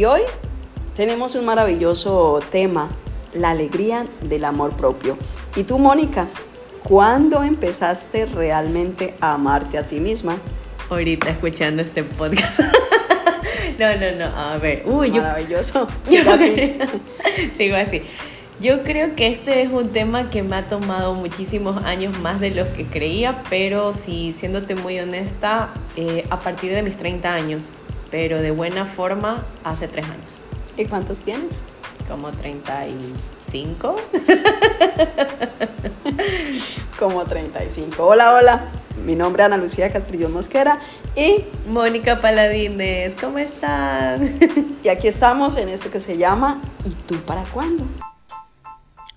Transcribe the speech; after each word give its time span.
Y 0.00 0.06
hoy 0.06 0.22
tenemos 0.96 1.34
un 1.34 1.44
maravilloso 1.44 2.40
tema, 2.50 2.90
la 3.34 3.50
alegría 3.50 4.06
del 4.22 4.46
amor 4.46 4.74
propio. 4.74 5.18
¿Y 5.56 5.64
tú, 5.64 5.78
Mónica? 5.78 6.26
¿Cuándo 6.82 7.42
empezaste 7.42 8.24
realmente 8.24 9.14
a 9.20 9.34
amarte 9.34 9.76
a 9.76 9.86
ti 9.86 10.00
misma? 10.00 10.38
Ahorita 10.88 11.28
escuchando 11.28 11.82
este 11.82 12.02
podcast. 12.02 12.60
no, 13.78 13.96
no, 13.98 14.16
no, 14.16 14.24
a 14.24 14.56
ver. 14.56 14.84
Uy, 14.86 15.10
Maravilloso. 15.10 15.86
Sigo 16.02 16.30
así. 16.30 16.78
Sigo 17.58 17.76
así. 17.76 18.00
Yo 18.58 18.82
creo 18.82 19.14
que 19.16 19.26
este 19.26 19.60
es 19.60 19.70
un 19.70 19.90
tema 19.90 20.30
que 20.30 20.42
me 20.42 20.56
ha 20.56 20.66
tomado 20.66 21.12
muchísimos 21.12 21.84
años 21.84 22.18
más 22.20 22.40
de 22.40 22.52
los 22.52 22.68
que 22.70 22.86
creía, 22.86 23.42
pero 23.50 23.92
si 23.92 24.32
siéndote 24.32 24.76
muy 24.76 24.98
honesta, 24.98 25.74
eh, 25.94 26.24
a 26.30 26.40
partir 26.40 26.72
de 26.72 26.82
mis 26.82 26.96
30 26.96 27.34
años, 27.34 27.68
pero 28.10 28.42
de 28.42 28.50
buena 28.50 28.86
forma 28.86 29.44
hace 29.64 29.88
3 29.88 30.06
años. 30.06 30.38
¿Y 30.76 30.84
cuántos 30.86 31.20
tienes? 31.20 31.62
Como 32.08 32.32
35. 32.32 33.96
Como 36.98 37.24
35. 37.24 38.04
Hola, 38.04 38.34
hola. 38.34 38.70
Mi 39.04 39.14
nombre 39.14 39.42
es 39.42 39.46
Ana 39.46 39.56
Lucía 39.56 39.90
Castrillón 39.90 40.32
Mosquera 40.32 40.78
y 41.16 41.44
Mónica 41.68 42.20
Paladines. 42.20 43.14
¿Cómo 43.20 43.38
están? 43.38 44.38
Y 44.82 44.88
aquí 44.88 45.08
estamos 45.08 45.56
en 45.56 45.68
esto 45.68 45.90
que 45.90 46.00
se 46.00 46.16
llama 46.16 46.60
¿Y 46.84 46.90
tú 46.90 47.16
para 47.16 47.42
cuándo? 47.44 47.84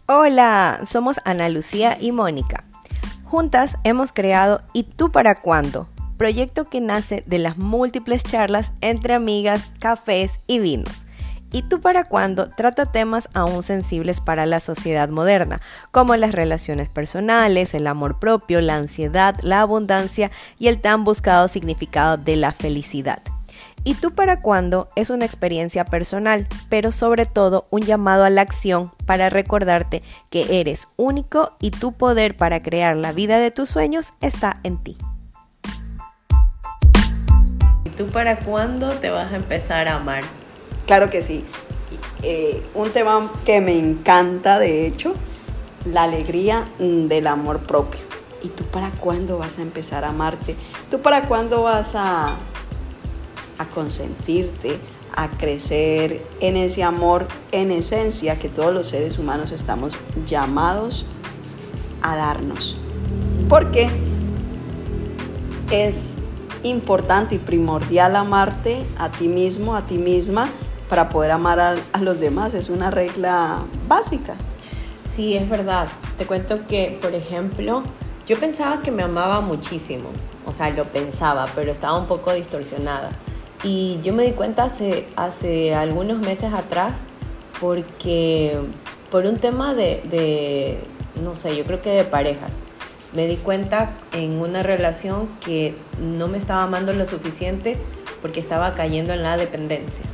Hola, 0.07 0.81
somos 0.85 1.21
Ana 1.23 1.49
Lucía 1.49 1.97
y 1.99 2.11
Mónica. 2.11 2.65
Juntas 3.23 3.77
hemos 3.83 4.11
creado 4.11 4.61
¿Y 4.73 4.83
tú 4.83 5.11
para 5.11 5.35
cuándo? 5.35 5.87
Proyecto 6.23 6.63
que 6.63 6.79
nace 6.79 7.21
de 7.27 7.37
las 7.37 7.57
múltiples 7.57 8.23
charlas 8.23 8.71
entre 8.79 9.13
amigas, 9.13 9.73
cafés 9.81 10.39
y 10.47 10.59
vinos 10.59 11.05
¿Y 11.51 11.63
tú 11.63 11.81
para 11.81 12.05
cuándo? 12.05 12.49
Trata 12.49 12.85
temas 12.85 13.27
aún 13.33 13.61
sensibles 13.61 14.21
para 14.21 14.45
la 14.45 14.61
sociedad 14.61 15.09
moderna, 15.09 15.59
como 15.91 16.15
las 16.15 16.31
relaciones 16.31 16.87
personales, 16.87 17.73
el 17.73 17.87
amor 17.87 18.19
propio, 18.19 18.61
la 18.61 18.77
ansiedad, 18.77 19.35
la 19.43 19.59
abundancia 19.59 20.31
y 20.57 20.69
el 20.69 20.79
tan 20.79 21.03
buscado 21.03 21.49
significado 21.49 22.15
de 22.15 22.37
la 22.37 22.53
felicidad. 22.53 23.21
¿Y 23.83 23.95
tú 23.95 24.15
para 24.15 24.39
cuándo? 24.39 24.87
Es 24.95 25.09
una 25.09 25.25
experiencia 25.25 25.83
personal, 25.83 26.47
pero 26.69 26.93
sobre 26.93 27.25
todo 27.25 27.65
un 27.69 27.81
llamado 27.81 28.23
a 28.23 28.29
la 28.29 28.43
acción 28.43 28.93
para 29.05 29.29
recordarte 29.29 30.03
que 30.31 30.61
eres 30.61 30.87
único 30.95 31.51
y 31.59 31.71
tu 31.71 31.91
poder 31.91 32.37
para 32.37 32.63
crear 32.63 32.95
la 32.95 33.11
vida 33.11 33.39
de 33.39 33.51
tus 33.51 33.67
sueños 33.67 34.13
está 34.21 34.61
en 34.63 34.77
ti. 34.77 34.95
¿Y 37.93 37.95
tú 37.95 38.07
para 38.07 38.39
cuándo 38.39 38.89
te 38.93 39.11
vas 39.11 39.31
a 39.31 39.35
empezar 39.35 39.87
a 39.87 39.97
amar? 39.97 40.23
Claro 40.87 41.11
que 41.11 41.21
sí. 41.21 41.45
Eh, 42.23 42.63
un 42.73 42.89
tema 42.89 43.31
que 43.45 43.61
me 43.61 43.77
encanta, 43.77 44.57
de 44.57 44.87
hecho, 44.87 45.13
la 45.85 46.03
alegría 46.03 46.67
mm, 46.79 47.05
del 47.07 47.27
amor 47.27 47.59
propio. 47.59 47.99
¿Y 48.41 48.49
tú 48.49 48.63
para 48.63 48.89
cuándo 48.89 49.37
vas 49.37 49.59
a 49.59 49.61
empezar 49.61 50.05
a 50.05 50.09
amarte? 50.09 50.55
¿Tú 50.89 51.03
para 51.03 51.27
cuándo 51.27 51.61
vas 51.61 51.93
a, 51.93 52.39
a 53.59 53.65
consentirte, 53.75 54.79
a 55.15 55.29
crecer 55.29 56.25
en 56.39 56.57
ese 56.57 56.81
amor, 56.81 57.27
en 57.51 57.69
esencia, 57.69 58.39
que 58.39 58.49
todos 58.49 58.73
los 58.73 58.87
seres 58.87 59.19
humanos 59.19 59.51
estamos 59.51 59.99
llamados 60.25 61.05
a 62.01 62.15
darnos? 62.15 62.75
Porque 63.47 63.87
es 65.69 66.22
importante 66.63 67.35
y 67.35 67.39
primordial 67.39 68.15
amarte 68.15 68.83
a 68.97 69.09
ti 69.09 69.27
mismo, 69.27 69.75
a 69.75 69.85
ti 69.85 69.97
misma, 69.97 70.49
para 70.89 71.09
poder 71.09 71.31
amar 71.31 71.59
a, 71.59 71.75
los 71.99 72.19
demás. 72.19 72.53
Es 72.53 72.69
una 72.69 72.91
regla 72.91 73.59
básica. 73.87 74.35
Sí, 75.07 75.35
es 75.35 75.49
verdad. 75.49 75.87
Te 76.17 76.25
cuento 76.25 76.65
que, 76.67 76.97
por 77.01 77.13
ejemplo, 77.13 77.83
yo 78.27 78.39
pensaba 78.39 78.81
que 78.81 78.91
me 78.91 79.03
amaba 79.03 79.41
muchísimo. 79.41 80.09
O 80.45 80.53
sea, 80.53 80.69
lo 80.71 80.85
pensaba, 80.85 81.45
pero 81.55 81.71
estaba 81.71 81.97
un 81.97 82.07
poco 82.07 82.33
distorsionada. 82.33 83.11
Y 83.63 83.99
yo 84.01 84.13
me 84.13 84.23
di 84.23 84.31
cuenta 84.31 84.63
hace, 84.63 85.07
hace 85.15 85.73
algunos 85.73 86.19
meses 86.19 86.53
atrás 86.53 86.97
porque 87.61 88.59
por 89.09 89.25
un 89.25 89.37
tema 89.37 89.73
de, 89.73 90.03
de, 90.09 90.79
no 91.23 91.35
sé, 91.35 91.55
yo 91.55 91.63
creo 91.63 91.81
que 91.81 91.91
de 91.91 92.03
parejas. 92.03 92.51
Me 93.13 93.27
di 93.27 93.37
cuenta 93.37 93.91
en 94.11 94.39
una 94.39 94.63
relación 94.63 95.29
que 95.45 95.75
no 95.99 96.27
me 96.27 96.37
estaba 96.37 96.63
amando 96.63 96.93
lo 96.93 97.05
suficiente 97.05 97.77
porque 98.21 98.39
estaba 98.39 98.73
cayendo 98.73 99.13
en 99.13 99.21
la 99.21 99.37
dependencia. 99.37 100.05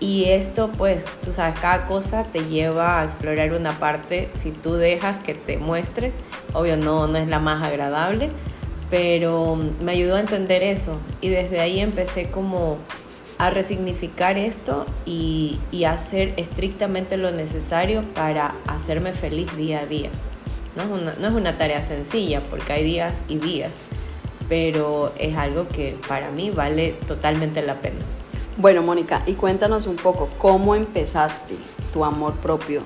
Y 0.00 0.26
esto, 0.26 0.70
pues, 0.76 1.04
tú 1.24 1.32
sabes, 1.32 1.58
cada 1.58 1.86
cosa 1.86 2.24
te 2.24 2.44
lleva 2.44 3.00
a 3.00 3.04
explorar 3.04 3.52
una 3.52 3.72
parte 3.78 4.30
si 4.34 4.52
tú 4.52 4.74
dejas 4.74 5.22
que 5.22 5.34
te 5.34 5.58
muestre. 5.58 6.12
Obvio, 6.52 6.76
no, 6.76 7.08
no 7.08 7.18
es 7.18 7.26
la 7.26 7.40
más 7.40 7.66
agradable, 7.66 8.30
pero 8.90 9.56
me 9.80 9.92
ayudó 9.92 10.16
a 10.16 10.20
entender 10.20 10.62
eso. 10.62 11.00
Y 11.20 11.28
desde 11.28 11.60
ahí 11.60 11.80
empecé 11.80 12.30
como 12.30 12.78
a 13.38 13.50
resignificar 13.50 14.38
esto 14.38 14.86
y, 15.04 15.58
y 15.72 15.84
hacer 15.84 16.32
estrictamente 16.36 17.16
lo 17.16 17.30
necesario 17.30 18.02
para 18.14 18.54
hacerme 18.66 19.12
feliz 19.12 19.56
día 19.56 19.80
a 19.80 19.86
día. 19.86 20.10
No 20.76 20.82
es, 20.82 20.88
una, 20.88 21.14
no 21.14 21.28
es 21.28 21.34
una 21.34 21.58
tarea 21.58 21.82
sencilla 21.82 22.42
porque 22.42 22.72
hay 22.72 22.84
días 22.84 23.16
y 23.28 23.38
días, 23.38 23.72
pero 24.48 25.12
es 25.18 25.36
algo 25.36 25.68
que 25.68 25.96
para 26.06 26.30
mí 26.30 26.50
vale 26.50 26.94
totalmente 27.06 27.62
la 27.62 27.80
pena. 27.80 28.00
Bueno, 28.56 28.82
Mónica, 28.82 29.22
y 29.26 29.34
cuéntanos 29.34 29.86
un 29.86 29.96
poco, 29.96 30.28
¿cómo 30.38 30.74
empezaste 30.74 31.54
tu 31.92 32.04
amor 32.04 32.34
propio? 32.36 32.82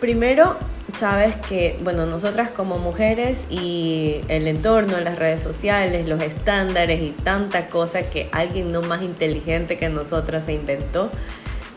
Primero, 0.00 0.56
sabes 0.98 1.34
que, 1.48 1.78
bueno, 1.82 2.06
nosotras 2.06 2.50
como 2.50 2.78
mujeres 2.78 3.46
y 3.50 4.20
el 4.28 4.46
entorno, 4.46 5.00
las 5.00 5.18
redes 5.18 5.40
sociales, 5.40 6.08
los 6.08 6.22
estándares 6.22 7.00
y 7.02 7.10
tanta 7.10 7.68
cosa 7.68 8.02
que 8.02 8.28
alguien 8.32 8.70
no 8.70 8.82
más 8.82 9.02
inteligente 9.02 9.76
que 9.76 9.88
nosotras 9.88 10.44
se 10.44 10.52
inventó, 10.52 11.10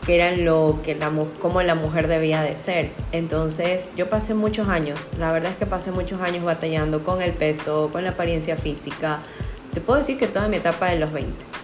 que 0.06 0.16
eran 0.16 0.44
lo 0.44 0.80
que 0.82 0.94
la, 0.94 1.12
como 1.40 1.62
la 1.62 1.74
mujer 1.74 2.08
debía 2.08 2.42
de 2.42 2.56
ser. 2.56 2.90
Entonces 3.12 3.90
yo 3.96 4.08
pasé 4.08 4.34
muchos 4.34 4.68
años, 4.68 5.00
la 5.18 5.32
verdad 5.32 5.52
es 5.52 5.56
que 5.56 5.66
pasé 5.66 5.90
muchos 5.90 6.20
años 6.20 6.44
batallando 6.44 7.04
con 7.04 7.22
el 7.22 7.32
peso, 7.32 7.90
con 7.92 8.04
la 8.04 8.10
apariencia 8.10 8.56
física. 8.56 9.20
Te 9.72 9.80
puedo 9.80 9.98
decir 9.98 10.18
que 10.18 10.26
toda 10.26 10.48
mi 10.48 10.58
etapa 10.58 10.90
de 10.90 10.98
los 10.98 11.12
20 11.12 11.62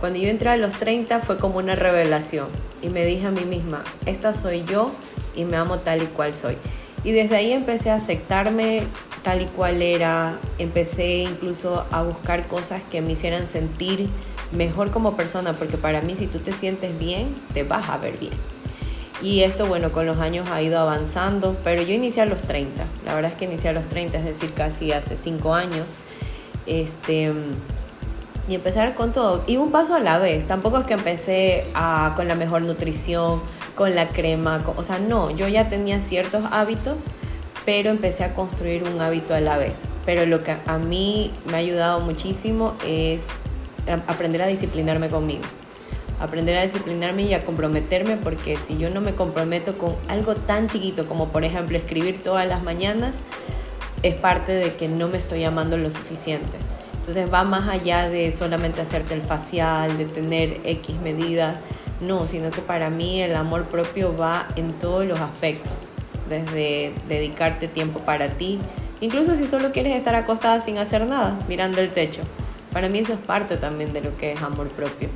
cuando 0.00 0.18
yo 0.18 0.28
entré 0.28 0.48
a 0.48 0.56
los 0.56 0.74
30 0.74 1.20
fue 1.20 1.36
como 1.36 1.58
una 1.58 1.74
revelación 1.74 2.48
y 2.80 2.88
me 2.88 3.04
dije 3.04 3.26
a 3.26 3.30
mí 3.30 3.44
misma, 3.44 3.84
esta 4.06 4.32
soy 4.32 4.64
yo 4.64 4.90
y 5.36 5.44
me 5.44 5.58
amo 5.58 5.80
tal 5.80 6.02
y 6.02 6.06
cual 6.06 6.34
soy. 6.34 6.56
Y 7.04 7.12
desde 7.12 7.36
ahí 7.36 7.52
empecé 7.52 7.90
a 7.90 7.94
aceptarme 7.94 8.82
tal 9.22 9.42
y 9.42 9.46
cual 9.46 9.82
era, 9.82 10.38
empecé 10.58 11.18
incluso 11.18 11.86
a 11.90 12.02
buscar 12.02 12.46
cosas 12.48 12.82
que 12.90 13.00
me 13.00 13.12
hicieran 13.12 13.48
sentir 13.48 14.08
mejor 14.52 14.90
como 14.90 15.16
persona, 15.16 15.52
porque 15.54 15.76
para 15.76 16.02
mí 16.02 16.16
si 16.16 16.26
tú 16.26 16.38
te 16.40 16.52
sientes 16.52 16.98
bien, 16.98 17.34
te 17.54 17.62
vas 17.62 17.88
a 17.88 17.98
ver 17.98 18.18
bien. 18.18 18.34
Y 19.22 19.42
esto, 19.42 19.66
bueno, 19.66 19.92
con 19.92 20.06
los 20.06 20.18
años 20.18 20.50
ha 20.50 20.62
ido 20.62 20.78
avanzando, 20.78 21.56
pero 21.62 21.82
yo 21.82 21.94
inicié 21.94 22.22
a 22.22 22.26
los 22.26 22.42
30, 22.42 22.84
la 23.04 23.14
verdad 23.14 23.32
es 23.32 23.36
que 23.36 23.44
inicié 23.44 23.70
a 23.70 23.72
los 23.74 23.86
30, 23.86 24.18
es 24.18 24.24
decir, 24.24 24.50
casi 24.54 24.92
hace 24.92 25.16
5 25.16 25.54
años. 25.54 25.94
Este, 26.66 27.32
y 28.48 28.54
empezar 28.54 28.94
con 28.94 29.12
todo. 29.12 29.44
Y 29.46 29.56
un 29.58 29.70
paso 29.70 29.94
a 29.94 30.00
la 30.00 30.18
vez. 30.18 30.46
Tampoco 30.46 30.78
es 30.78 30.86
que 30.86 30.94
empecé 30.94 31.70
a, 31.74 32.14
con 32.16 32.26
la 32.26 32.34
mejor 32.34 32.62
nutrición, 32.62 33.40
con 33.74 33.94
la 33.94 34.08
crema. 34.08 34.60
o 34.76 34.84
sea, 34.84 34.98
no, 34.98 35.30
yo 35.30 35.48
ya 35.48 35.68
tenía 35.68 36.00
ciertos 36.00 36.44
hábitos, 36.50 36.96
pero 37.64 37.90
empecé 37.90 38.24
a 38.24 38.34
construir 38.34 38.84
un 38.84 39.00
hábito 39.00 39.34
a 39.34 39.40
la 39.40 39.56
vez. 39.56 39.80
Pero 40.04 40.26
lo 40.26 40.42
que 40.42 40.56
a 40.66 40.78
mí 40.78 41.32
me 41.46 41.54
ha 41.54 41.58
ayudado 41.58 42.00
muchísimo 42.00 42.74
es 42.86 43.26
aprender 44.06 44.42
a 44.42 44.46
disciplinarme 44.46 45.08
conmigo. 45.08 45.42
Aprender 46.20 46.56
a 46.58 46.62
disciplinarme 46.62 47.22
y 47.22 47.34
a 47.34 47.44
comprometerme 47.44 48.16
porque 48.16 48.56
si 48.56 48.76
yo 48.76 48.90
no 48.90 49.00
me 49.00 49.14
comprometo 49.14 49.78
con 49.78 49.96
algo 50.08 50.34
tan 50.34 50.68
chiquito 50.68 51.06
como 51.06 51.28
por 51.28 51.44
ejemplo 51.44 51.78
escribir 51.78 52.22
todas 52.22 52.46
las 52.46 52.62
mañanas, 52.62 53.14
es 54.02 54.14
parte 54.14 54.52
de 54.52 54.74
que 54.74 54.88
no 54.88 55.08
me 55.08 55.18
estoy 55.18 55.44
amando 55.44 55.76
lo 55.76 55.90
suficiente. 55.90 56.58
Entonces 56.94 57.32
va 57.32 57.44
más 57.44 57.68
allá 57.68 58.08
de 58.08 58.30
solamente 58.32 58.80
hacerte 58.80 59.14
el 59.14 59.22
facial, 59.22 59.96
de 59.96 60.04
tener 60.04 60.60
X 60.64 60.96
medidas, 61.00 61.60
no, 62.00 62.26
sino 62.26 62.50
que 62.50 62.60
para 62.60 62.90
mí 62.90 63.22
el 63.22 63.36
amor 63.36 63.66
propio 63.66 64.16
va 64.16 64.48
en 64.56 64.72
todos 64.72 65.04
los 65.04 65.20
aspectos, 65.20 65.72
desde 66.28 66.92
dedicarte 67.08 67.68
tiempo 67.68 68.00
para 68.00 68.30
ti, 68.30 68.58
incluso 69.00 69.36
si 69.36 69.46
solo 69.46 69.72
quieres 69.72 69.96
estar 69.96 70.14
acostada 70.14 70.60
sin 70.60 70.78
hacer 70.78 71.06
nada, 71.06 71.38
mirando 71.48 71.80
el 71.80 71.90
techo. 71.90 72.22
Para 72.72 72.88
mí 72.88 73.00
eso 73.00 73.14
es 73.14 73.18
parte 73.18 73.56
también 73.56 73.92
de 73.92 74.00
lo 74.00 74.16
que 74.16 74.32
es 74.32 74.42
amor 74.42 74.68
propio. 74.68 75.08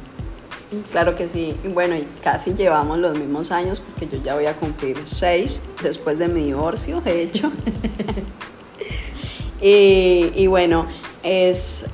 Claro 0.91 1.15
que 1.15 1.29
sí. 1.29 1.57
Y 1.63 1.69
bueno, 1.69 1.95
y 1.97 2.07
casi 2.23 2.55
llevamos 2.55 2.99
los 2.99 3.17
mismos 3.17 3.53
años 3.53 3.81
porque 3.81 4.09
yo 4.09 4.23
ya 4.23 4.35
voy 4.35 4.47
a 4.47 4.57
cumplir 4.57 4.99
seis 5.05 5.61
después 5.83 6.19
de 6.19 6.27
mi 6.29 6.45
divorcio, 6.45 7.01
de 7.01 7.23
hecho. 7.23 7.53
y, 9.61 10.33
y, 10.35 10.47
bueno, 10.49 10.87
es, 11.23 11.91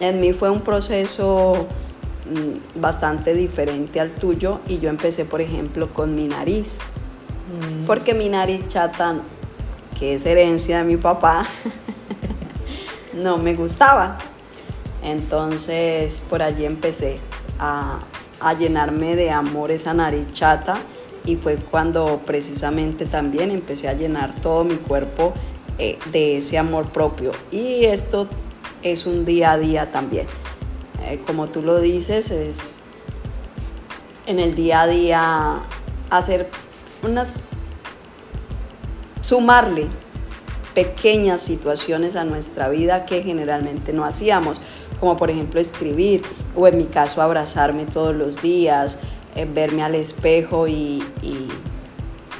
en 0.00 0.20
mí 0.20 0.32
fue 0.32 0.48
un 0.50 0.62
proceso 0.62 1.68
bastante 2.74 3.34
diferente 3.34 4.00
al 4.00 4.10
tuyo 4.10 4.60
y 4.68 4.78
yo 4.78 4.90
empecé, 4.90 5.24
por 5.24 5.40
ejemplo, 5.40 5.92
con 5.92 6.14
mi 6.14 6.28
nariz. 6.28 6.78
Mm. 7.50 7.86
Porque 7.86 8.14
mi 8.14 8.28
nariz 8.28 8.66
chata, 8.68 9.22
que 9.98 10.14
es 10.14 10.26
herencia 10.26 10.78
de 10.78 10.84
mi 10.84 10.96
papá, 10.96 11.46
no 13.14 13.38
me 13.38 13.54
gustaba. 13.54 14.18
Entonces 15.02 16.22
por 16.28 16.42
allí 16.42 16.64
empecé 16.64 17.18
a, 17.58 18.00
a 18.40 18.54
llenarme 18.54 19.16
de 19.16 19.30
amor 19.30 19.70
esa 19.70 19.94
nariz 19.94 20.30
chata 20.32 20.78
y 21.24 21.36
fue 21.36 21.56
cuando 21.56 22.20
precisamente 22.24 23.06
también 23.06 23.50
empecé 23.50 23.88
a 23.88 23.92
llenar 23.92 24.34
todo 24.40 24.64
mi 24.64 24.76
cuerpo 24.76 25.34
eh, 25.78 25.98
de 26.12 26.38
ese 26.38 26.58
amor 26.58 26.92
propio. 26.92 27.32
Y 27.50 27.84
esto 27.84 28.28
es 28.82 29.06
un 29.06 29.24
día 29.24 29.52
a 29.52 29.58
día 29.58 29.90
también. 29.90 30.26
Eh, 31.02 31.20
como 31.26 31.48
tú 31.48 31.62
lo 31.62 31.80
dices, 31.80 32.30
es 32.30 32.78
en 34.26 34.38
el 34.38 34.54
día 34.54 34.82
a 34.82 34.86
día 34.86 35.62
hacer 36.10 36.48
unas 37.02 37.34
sumarle 39.22 39.88
pequeñas 40.74 41.42
situaciones 41.42 42.16
a 42.16 42.24
nuestra 42.24 42.68
vida 42.68 43.06
que 43.06 43.22
generalmente 43.22 43.92
no 43.92 44.04
hacíamos, 44.04 44.60
como 44.98 45.16
por 45.16 45.30
ejemplo 45.30 45.60
escribir 45.60 46.22
o 46.54 46.68
en 46.68 46.78
mi 46.78 46.84
caso 46.84 47.22
abrazarme 47.22 47.86
todos 47.86 48.14
los 48.14 48.40
días, 48.40 48.98
eh, 49.34 49.46
verme 49.52 49.82
al 49.82 49.94
espejo 49.94 50.68
y, 50.68 51.02
y, 51.22 51.48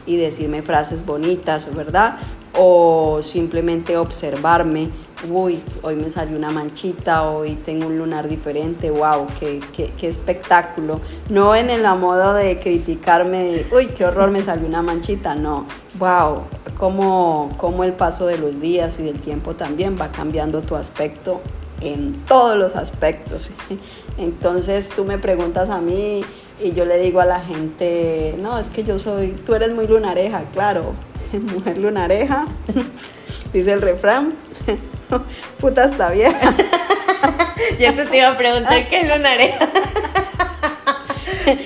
y 0.06 0.16
decirme 0.16 0.62
frases 0.62 1.04
bonitas, 1.04 1.74
¿verdad? 1.74 2.18
O 2.56 3.20
simplemente 3.22 3.96
observarme, 3.96 4.90
uy, 5.28 5.60
hoy 5.82 5.96
me 5.96 6.08
salió 6.10 6.36
una 6.36 6.50
manchita, 6.50 7.28
hoy 7.28 7.56
tengo 7.56 7.86
un 7.86 7.98
lunar 7.98 8.28
diferente, 8.28 8.90
wow, 8.90 9.26
qué, 9.38 9.60
qué, 9.72 9.92
qué 9.96 10.08
espectáculo. 10.08 11.00
No 11.28 11.54
en 11.54 11.70
el 11.70 11.82
modo 11.98 12.34
de 12.34 12.58
criticarme, 12.58 13.42
de, 13.42 13.66
uy, 13.74 13.86
qué 13.88 14.04
horror, 14.04 14.30
me 14.30 14.42
salió 14.42 14.66
una 14.66 14.82
manchita, 14.82 15.34
no, 15.34 15.66
wow, 15.98 16.42
cómo, 16.78 17.52
cómo 17.58 17.84
el 17.84 17.92
paso 17.92 18.26
de 18.26 18.38
los 18.38 18.60
días 18.60 18.98
y 19.00 19.02
del 19.02 19.20
tiempo 19.20 19.54
también 19.54 19.96
va 20.00 20.10
cambiando 20.10 20.62
tu 20.62 20.76
aspecto 20.76 21.40
en 21.80 22.24
todos 22.26 22.56
los 22.56 22.76
aspectos. 22.76 23.50
Entonces 24.18 24.90
tú 24.94 25.04
me 25.04 25.18
preguntas 25.18 25.68
a 25.70 25.80
mí 25.80 26.22
y 26.62 26.72
yo 26.72 26.84
le 26.84 26.98
digo 26.98 27.20
a 27.20 27.26
la 27.26 27.40
gente, 27.40 28.34
no, 28.38 28.58
es 28.58 28.70
que 28.70 28.84
yo 28.84 28.98
soy, 28.98 29.32
tú 29.32 29.54
eres 29.54 29.74
muy 29.74 29.86
lunareja, 29.86 30.44
claro, 30.52 30.94
mujer 31.54 31.78
lunareja, 31.78 32.46
dice 33.52 33.72
el 33.72 33.82
refrán, 33.82 34.34
puta 35.60 35.84
está 35.84 36.10
vieja. 36.10 36.54
ya 37.78 37.94
se 37.94 38.04
te 38.06 38.18
iba 38.18 38.28
a 38.28 38.36
preguntar 38.36 38.88
qué 38.88 39.00
es 39.00 39.08
lunareja. 39.08 39.68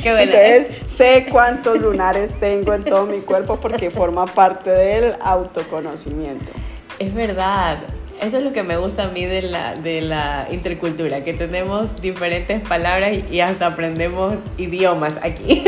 Qué 0.02 0.12
bueno. 0.12 0.32
Entonces, 0.32 0.76
sé 0.86 1.26
cuántos 1.30 1.78
lunares 1.78 2.32
tengo 2.40 2.72
en 2.72 2.84
todo 2.84 3.04
mi 3.04 3.18
cuerpo 3.18 3.60
porque 3.60 3.90
forma 3.90 4.24
parte 4.24 4.70
del 4.70 5.14
autoconocimiento. 5.20 6.50
Es 6.98 7.12
verdad. 7.12 7.78
Eso 8.20 8.38
es 8.38 8.44
lo 8.44 8.52
que 8.52 8.62
me 8.62 8.76
gusta 8.78 9.04
a 9.04 9.08
mí 9.08 9.26
de 9.26 9.42
la, 9.42 9.74
de 9.74 10.00
la 10.00 10.46
intercultura, 10.50 11.24
que 11.24 11.34
tenemos 11.34 12.00
diferentes 12.00 12.66
palabras 12.66 13.12
y 13.30 13.40
hasta 13.40 13.66
aprendemos 13.66 14.36
idiomas 14.56 15.14
aquí. 15.22 15.64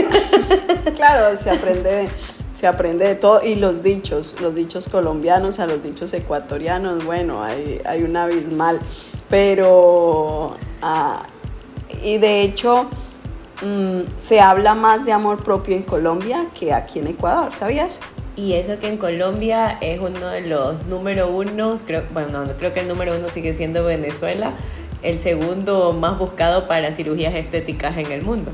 Claro, 0.95 1.37
se 1.37 1.51
aprende, 1.51 2.09
se 2.57 2.67
aprende 2.67 3.07
de 3.07 3.15
todo. 3.15 3.43
Y 3.43 3.57
los 3.57 3.83
dichos, 3.83 4.37
los 4.41 4.55
dichos 4.55 4.89
colombianos 4.89 5.61
a 5.61 5.67
los 5.67 5.83
dichos 5.83 6.13
ecuatorianos, 6.15 7.05
bueno, 7.05 7.43
hay, 7.43 7.81
hay 7.85 8.03
un 8.03 8.17
abismal. 8.17 8.81
Pero, 9.29 10.57
ah, 10.83 11.23
y 12.03 12.19
de 12.19 12.43
hecho, 12.43 12.89
mm, 13.63 14.01
se 14.27 14.41
habla 14.41 14.75
más 14.75 15.05
de 15.05 15.13
amor 15.13 15.43
propio 15.43 15.77
en 15.77 15.83
Colombia 15.83 16.47
que 16.59 16.73
aquí 16.73 17.01
en 17.01 17.09
Ecuador, 17.09 17.53
¿sabías? 17.53 18.01
Y 18.37 18.53
eso 18.53 18.79
que 18.79 18.89
en 18.89 18.99
Colombia 18.99 19.79
es 19.81 19.99
uno 19.99 20.29
de 20.29 20.43
los 20.43 20.85
número 20.87 21.29
unos, 21.29 21.83
creo, 21.83 22.05
bueno, 22.13 22.45
no, 22.45 22.53
creo 22.55 22.75
que 22.75 22.81
el 22.81 22.89
número 22.89 23.17
uno 23.17 23.31
sigue 23.31 23.55
siendo 23.55 23.85
Venezuela, 23.85 24.53
el 25.03 25.19
segundo 25.19 25.93
más 25.93 26.19
buscado 26.19 26.69
para 26.69 26.93
cirugías 26.93 27.35
estéticas 27.35 27.97
en 27.97 28.13
el 28.13 28.23
mundo. 28.23 28.51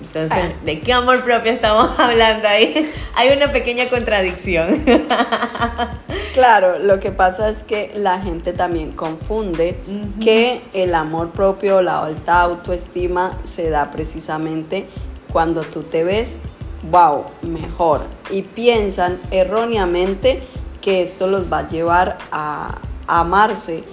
Entonces, 0.00 0.38
Ah. 0.52 0.52
¿de 0.64 0.80
qué 0.80 0.92
amor 0.92 1.22
propio 1.24 1.52
estamos 1.52 1.90
hablando 1.98 2.48
ahí? 2.48 2.90
Hay 3.14 3.36
una 3.36 3.52
pequeña 3.52 3.88
contradicción. 3.88 4.84
Claro, 6.34 6.80
lo 6.80 6.98
que 6.98 7.12
pasa 7.12 7.48
es 7.48 7.62
que 7.62 7.92
la 7.94 8.20
gente 8.20 8.52
también 8.52 8.90
confunde 8.90 9.78
que 10.20 10.60
el 10.72 10.96
amor 10.96 11.30
propio, 11.30 11.80
la 11.80 12.04
alta 12.04 12.40
autoestima 12.40 13.38
se 13.44 13.70
da 13.70 13.92
precisamente 13.92 14.88
cuando 15.32 15.60
tú 15.60 15.82
te 15.84 16.02
ves, 16.02 16.38
wow, 16.90 17.26
mejor. 17.42 18.00
Y 18.30 18.42
piensan 18.42 19.20
erróneamente 19.30 20.42
que 20.80 21.02
esto 21.02 21.28
los 21.28 21.52
va 21.52 21.58
a 21.60 21.68
llevar 21.68 22.18
a 22.32 22.78
amarse 23.06 23.84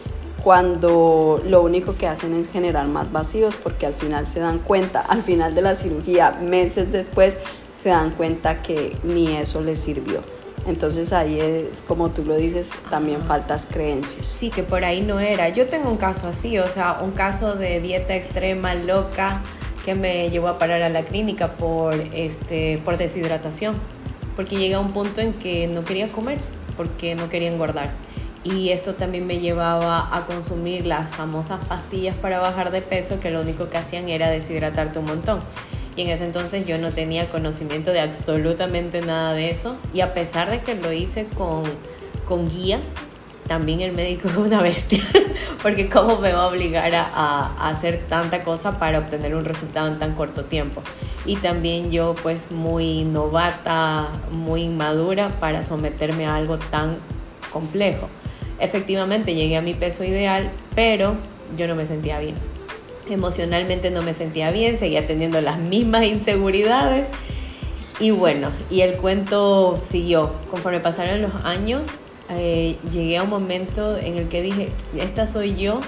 cuando 0.44 1.42
lo 1.46 1.62
único 1.62 1.96
que 1.96 2.08
hacen 2.08 2.34
es 2.34 2.50
generar 2.50 2.88
más 2.88 3.12
vacíos 3.12 3.56
porque 3.56 3.86
al 3.86 3.94
final 3.94 4.28
se 4.28 4.40
dan 4.40 4.60
cuenta, 4.60 5.02
al 5.02 5.22
final 5.22 5.54
de 5.56 5.62
la 5.62 5.76
cirugía, 5.76 6.32
meses 6.42 6.92
después, 6.92 7.38
se 7.76 7.90
dan 7.90 8.12
cuenta 8.12 8.62
que 8.62 8.96
ni 9.04 9.36
eso 9.38 9.62
les 9.62 9.80
sirvió. 9.80 10.24
Entonces 10.68 11.12
ahí 11.14 11.40
es, 11.40 11.82
como 11.82 12.12
tú 12.12 12.24
lo 12.24 12.36
dices, 12.36 12.74
también 12.90 13.24
faltas 13.24 13.66
creencias. 13.66 14.28
Sí, 14.28 14.52
que 14.52 14.62
por 14.62 14.86
ahí 14.86 15.02
no 15.02 15.20
era. 15.20 15.50
Yo 15.50 15.68
tengo 15.68 15.90
un 15.90 15.98
caso 15.98 16.28
así, 16.28 16.60
o 16.60 16.68
sea, 16.68 17.00
un 17.02 17.12
caso 17.12 17.56
de 17.56 17.80
dieta 17.80 18.16
extrema, 18.16 18.76
loca, 18.76 19.42
que 19.86 19.96
me 19.96 20.30
llevó 20.30 20.50
a 20.50 20.60
parar 20.60 20.84
a 20.84 20.90
la 20.90 21.04
clínica 21.06 21.54
por, 21.54 21.96
este, 22.14 22.80
por 22.86 22.98
deshidratación. 22.98 23.76
Porque 24.36 24.56
llegué 24.56 24.76
a 24.76 24.80
un 24.80 24.94
punto 24.94 25.20
en 25.20 25.34
que 25.34 25.68
no 25.68 25.84
quería 25.84 26.08
comer, 26.08 26.38
porque 26.78 27.16
no 27.16 27.28
quería 27.30 27.52
engordar. 27.52 27.92
Y 28.44 28.70
esto 28.70 28.96
también 28.96 29.28
me 29.28 29.40
llevaba 29.40 30.10
a 30.16 30.26
consumir 30.26 30.86
las 30.88 31.12
famosas 31.12 31.60
pastillas 31.68 32.16
para 32.16 32.40
bajar 32.40 32.72
de 32.72 32.82
peso, 32.82 33.20
que 33.20 33.30
lo 33.30 33.42
único 33.42 33.70
que 33.70 33.78
hacían 33.78 34.10
era 34.10 34.30
deshidratarte 34.32 34.98
un 35.00 35.06
montón. 35.06 35.42
Y 35.96 36.04
en 36.04 36.10
ese 36.10 36.26
entonces 36.26 36.66
yo 36.66 36.78
no 36.80 36.92
tenía 36.92 37.30
conocimiento 37.30 37.92
de 37.92 38.00
absolutamente 38.00 39.02
nada 39.02 39.34
de 39.34 39.52
eso. 39.52 39.78
Y 39.94 40.02
a 40.02 40.14
pesar 40.14 40.50
de 40.50 40.62
que 40.62 40.74
lo 40.74 40.92
hice 40.92 41.28
con, 41.38 41.64
con 42.26 42.50
guía, 42.50 42.80
también 43.48 43.82
el 43.82 43.92
médico 43.92 44.28
es 44.28 44.38
una 44.38 44.62
bestia. 44.62 45.04
Porque 45.62 45.88
cómo 45.90 46.18
me 46.20 46.34
va 46.34 46.46
a 46.46 46.48
obligar 46.48 46.96
a, 46.96 47.06
a- 47.14 47.70
hacer 47.70 48.06
tanta 48.10 48.44
cosa 48.44 48.80
para 48.80 48.98
obtener 49.00 49.36
un 49.36 49.46
resultado 49.46 49.88
en 49.88 50.00
tan 50.00 50.16
corto 50.16 50.46
tiempo. 50.46 50.82
Y 51.28 51.36
también 51.36 51.92
yo 51.92 52.16
pues 52.24 52.50
muy 52.52 53.04
novata, 53.04 54.08
muy 54.32 54.62
inmadura 54.64 55.30
para 55.40 55.62
someterme 55.64 56.26
a 56.26 56.36
algo 56.36 56.58
tan 56.58 56.98
complejo. 57.52 58.10
Efectivamente 58.62 59.36
llegué 59.36 59.58
a 59.58 59.62
mi 59.62 59.74
peso 59.74 60.04
ideal, 60.04 60.52
pero 60.76 61.16
yo 61.58 61.68
no 61.68 61.76
me 61.76 61.86
sentía 61.86 62.20
bien 62.20 62.36
emocionalmente 63.10 63.92
no 63.92 64.02
me 64.02 64.14
sentía 64.14 64.52
bien, 64.52 64.78
seguía 64.78 65.06
teniendo 65.06 65.42
las 65.42 65.60
mismas 65.60 66.06
inseguridades. 66.06 67.08
Y 68.00 68.12
bueno, 68.12 68.50
y 68.70 68.82
el 68.82 68.96
cuento 68.96 69.80
siguió. 69.84 70.34
Conforme 70.50 70.80
pasaron 70.80 71.22
los 71.22 71.36
años, 71.44 71.88
eh, 72.30 72.78
llegué 72.92 73.18
a 73.18 73.24
un 73.24 73.30
momento 73.30 73.98
en 73.98 74.18
el 74.18 74.28
que 74.28 74.42
dije, 74.42 74.70
esta 74.98 75.28
soy 75.28 75.56
yo 75.56 75.82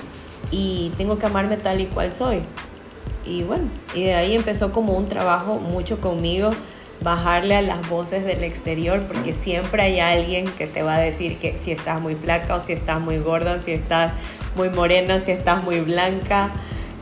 y 0.52 0.92
tengo 0.98 1.18
que 1.18 1.26
amarme 1.26 1.58
tal 1.58 1.82
y 1.82 1.86
cual 1.88 2.14
soy. 2.14 2.42
Y 3.26 3.44
bueno, 3.44 3.66
y 3.96 4.04
de 4.04 4.16
ahí 4.16 4.36
empezó 4.36 4.72
como 4.72 4.94
un 4.94 5.08
trabajo 5.08 5.56
mucho 5.56 6.00
conmigo, 6.02 6.52
bajarle 7.04 7.56
a 7.56 7.62
las 7.62 7.88
voces 7.90 8.26
del 8.26 8.44
exterior, 8.44 9.04
porque 9.08 9.34
siempre 9.34 9.84
hay 9.84 10.00
alguien 10.00 10.46
que 10.46 10.68
te 10.68 10.82
va 10.82 10.96
a 10.96 11.00
decir 11.00 11.38
que 11.38 11.58
si 11.58 11.72
estás 11.72 12.02
muy 12.02 12.16
flaca 12.16 12.56
o 12.56 12.62
si 12.62 12.74
estás 12.74 13.00
muy 13.00 13.18
gorda, 13.20 13.56
o 13.56 13.60
si 13.60 13.72
estás 13.72 14.14
muy 14.56 14.70
morena, 14.70 15.20
si 15.20 15.32
estás 15.32 15.64
muy 15.64 15.82
blanca. 15.82 16.52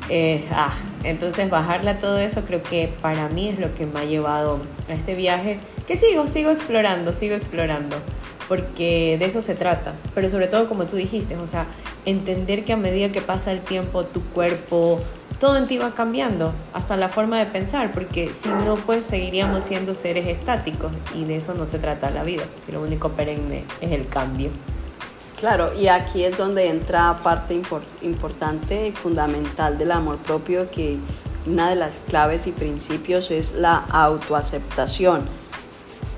Eh, 0.10 0.46
ah, 0.51 0.74
entonces 1.03 1.50
bajarle 1.50 1.91
a 1.91 2.00
todo 2.00 2.20
eso 2.20 2.43
creo 2.46 2.62
que 2.63 2.91
para 3.01 3.29
mí 3.29 3.50
es 3.50 3.60
lo 3.60 3.74
que 3.75 3.86
me 3.86 4.01
ha 4.01 4.05
llevado 4.05 4.60
a 4.89 4.93
este 4.93 5.15
viaje, 5.15 5.60
que 5.88 5.96
sigo, 5.96 6.27
sigo 6.27 6.51
explorando, 6.51 7.13
sigo 7.13 7.36
explorando, 7.36 7.96
porque 8.48 9.15
de 9.20 9.25
eso 9.25 9.41
se 9.41 9.55
trata, 9.55 9.93
pero 10.13 10.29
sobre 10.29 10.48
todo 10.48 10.67
como 10.67 10.86
tú 10.86 10.98
dijiste, 10.98 11.38
o 11.38 11.48
sea, 11.48 11.67
entender 12.05 12.65
que 12.65 12.74
a 12.74 12.77
medida 12.77 13.12
que 13.12 13.22
pasa 13.22 13.51
el 13.51 13.62
tiempo 13.62 14.03
tu 14.05 14.22
cuerpo, 14.31 15.00
todo 15.41 15.57
en 15.57 15.65
ti 15.65 15.79
va 15.79 15.95
cambiando, 15.95 16.53
hasta 16.71 16.95
la 16.98 17.10
forma 17.10 17.39
de 17.39 17.48
pensar, 17.48 17.93
porque 17.93 18.29
si 18.29 18.48
no, 18.48 18.75
pues 18.75 19.07
seguiríamos 19.07 19.63
siendo 19.63 19.95
seres 19.95 20.27
estáticos 20.27 20.91
y 21.15 21.24
de 21.24 21.38
eso 21.38 21.55
no 21.55 21.65
se 21.65 21.79
trata 21.79 22.12
la 22.12 22.21
vida, 22.21 22.43
si 22.53 22.71
lo 22.71 22.79
único 22.79 23.10
perenne 23.10 23.65
es 23.81 23.91
el 23.91 24.07
cambio. 24.07 24.51
Claro, 25.39 25.71
y 25.74 25.88
aquí 25.88 26.24
es 26.24 26.38
donde 26.38 26.67
entra 26.67 27.17
parte 27.24 27.60
impor- 27.60 27.81
importante 28.03 28.89
y 28.89 28.91
fundamental 28.91 29.79
del 29.79 29.93
amor 29.93 30.19
propio, 30.19 30.69
que 30.69 31.00
una 31.48 31.71
de 31.71 31.75
las 31.75 32.01
claves 32.01 32.45
y 32.45 32.51
principios 32.51 33.31
es 33.31 33.55
la 33.55 33.77
autoaceptación. 33.89 35.25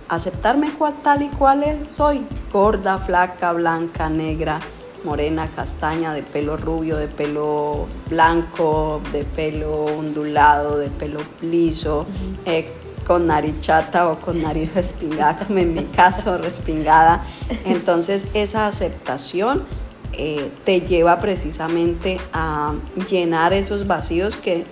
Aceptarme 0.09 0.71
cual, 0.71 0.95
tal 1.01 1.21
y 1.21 1.29
cual 1.29 1.87
soy, 1.87 2.27
gorda, 2.51 2.97
flaca, 2.97 3.53
blanca, 3.53 4.09
negra, 4.09 4.59
morena, 5.03 5.49
castaña, 5.55 6.13
de 6.13 6.23
pelo 6.23 6.57
rubio, 6.57 6.97
de 6.97 7.07
pelo 7.07 7.87
blanco, 8.09 9.01
de 9.11 9.25
pelo 9.25 9.85
ondulado, 9.85 10.77
de 10.77 10.89
pelo 10.89 11.19
liso, 11.41 12.05
eh, 12.45 12.71
con 13.05 13.27
nariz 13.27 13.59
chata 13.59 14.09
o 14.09 14.19
con 14.19 14.41
nariz 14.41 14.73
respingada, 14.73 15.37
como 15.37 15.59
en 15.59 15.73
mi 15.73 15.85
caso, 15.85 16.37
respingada. 16.37 17.25
Entonces 17.65 18.27
esa 18.33 18.67
aceptación 18.67 19.65
eh, 20.13 20.51
te 20.63 20.81
lleva 20.81 21.19
precisamente 21.19 22.19
a 22.31 22.75
llenar 23.09 23.53
esos 23.53 23.87
vacíos 23.87 24.37
que, 24.37 24.65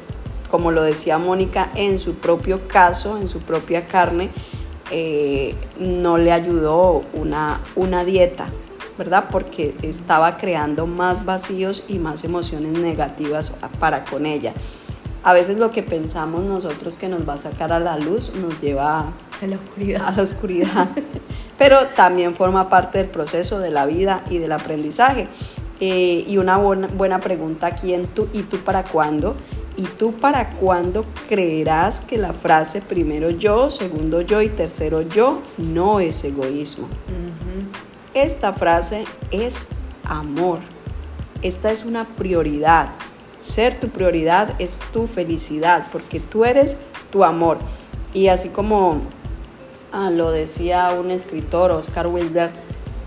como 0.49 0.71
lo 0.71 0.83
decía 0.83 1.17
Mónica, 1.17 1.71
en 1.75 1.99
su 1.99 2.15
propio 2.15 2.67
caso, 2.67 3.17
en 3.17 3.27
su 3.27 3.39
propia 3.39 3.87
carne, 3.87 4.29
eh, 4.91 5.55
no 5.79 6.17
le 6.17 6.31
ayudó 6.31 7.01
una, 7.13 7.61
una 7.75 8.03
dieta, 8.03 8.49
¿verdad? 9.01 9.29
Porque 9.31 9.73
estaba 9.81 10.37
creando 10.37 10.85
más 10.85 11.25
vacíos 11.25 11.83
y 11.87 11.97
más 11.97 12.23
emociones 12.23 12.73
negativas 12.73 13.51
para 13.79 14.03
con 14.03 14.27
ella. 14.27 14.53
A 15.23 15.33
veces 15.33 15.57
lo 15.57 15.71
que 15.71 15.81
pensamos 15.81 16.43
nosotros 16.43 16.99
que 16.99 17.09
nos 17.09 17.27
va 17.27 17.33
a 17.33 17.37
sacar 17.39 17.73
a 17.73 17.79
la 17.79 17.97
luz 17.97 18.31
nos 18.35 18.61
lleva 18.61 19.11
a 19.41 19.47
la 19.47 19.55
oscuridad. 19.55 20.07
A 20.07 20.11
la 20.11 20.21
oscuridad. 20.21 20.89
Pero 21.57 21.87
también 21.95 22.35
forma 22.35 22.69
parte 22.69 22.99
del 22.99 23.07
proceso 23.07 23.57
de 23.57 23.71
la 23.71 23.87
vida 23.87 24.23
y 24.29 24.37
del 24.37 24.51
aprendizaje. 24.51 25.27
Eh, 25.79 26.23
y 26.27 26.37
una 26.37 26.57
buena, 26.57 26.85
buena 26.85 27.19
pregunta 27.21 27.65
aquí 27.65 27.95
en 27.95 28.05
tú, 28.05 28.29
¿y 28.33 28.43
tú 28.43 28.57
para 28.57 28.83
cuándo? 28.83 29.35
¿Y 29.77 29.85
tú 29.85 30.13
para 30.13 30.51
cuándo 30.51 31.05
creerás 31.27 32.01
que 32.01 32.19
la 32.19 32.33
frase 32.33 32.81
primero 32.81 33.31
yo, 33.31 33.71
segundo 33.71 34.21
yo 34.21 34.43
y 34.43 34.49
tercero 34.49 35.01
yo 35.01 35.41
no 35.57 35.99
es 35.99 36.23
egoísmo? 36.23 36.87
Esta 38.13 38.51
frase 38.51 39.05
es 39.31 39.67
amor. 40.03 40.59
Esta 41.41 41.71
es 41.71 41.85
una 41.85 42.05
prioridad. 42.05 42.89
Ser 43.39 43.79
tu 43.79 43.87
prioridad 43.87 44.53
es 44.59 44.79
tu 44.91 45.07
felicidad 45.07 45.87
porque 45.93 46.19
tú 46.19 46.43
eres 46.43 46.77
tu 47.09 47.23
amor. 47.23 47.57
Y 48.13 48.27
así 48.27 48.49
como 48.49 49.01
ah, 49.93 50.09
lo 50.09 50.29
decía 50.31 50.89
un 50.91 51.09
escritor, 51.09 51.71
Oscar 51.71 52.07
Wilder, 52.07 52.51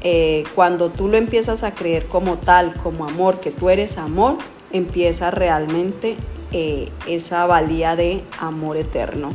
eh, 0.00 0.44
cuando 0.54 0.90
tú 0.90 1.08
lo 1.08 1.18
empiezas 1.18 1.64
a 1.64 1.74
creer 1.74 2.08
como 2.08 2.38
tal, 2.38 2.74
como 2.74 3.04
amor, 3.04 3.40
que 3.40 3.50
tú 3.50 3.68
eres 3.68 3.98
amor, 3.98 4.38
empieza 4.72 5.30
realmente 5.30 6.16
eh, 6.52 6.88
esa 7.06 7.46
valía 7.46 7.94
de 7.94 8.24
amor 8.38 8.78
eterno. 8.78 9.34